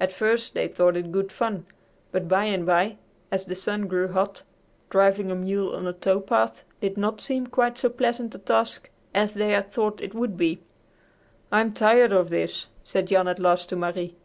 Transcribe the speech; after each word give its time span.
At 0.00 0.12
first 0.14 0.54
they 0.54 0.66
thought 0.66 0.96
it 0.96 1.12
good 1.12 1.30
fun, 1.30 1.66
but 2.10 2.26
by 2.26 2.44
and 2.46 2.64
by, 2.64 2.96
as 3.30 3.44
the 3.44 3.54
sun 3.54 3.86
grew 3.86 4.08
hot, 4.08 4.44
driving 4.88 5.30
a 5.30 5.34
mule 5.34 5.76
on 5.76 5.86
a 5.86 5.92
tow 5.92 6.22
path 6.22 6.64
did 6.80 6.96
not 6.96 7.20
seem 7.20 7.48
quite 7.48 7.76
so 7.76 7.90
pleasant 7.90 8.34
a 8.34 8.38
task 8.38 8.88
as 9.14 9.34
they 9.34 9.50
had 9.50 9.70
thought 9.70 10.00
it 10.00 10.14
would 10.14 10.38
be. 10.38 10.62
"I'm 11.52 11.74
tired 11.74 12.12
of 12.12 12.30
this," 12.30 12.68
said 12.82 13.08
Jan 13.08 13.28
at 13.28 13.38
last 13.38 13.68
to 13.68 13.76
Marie. 13.76 14.16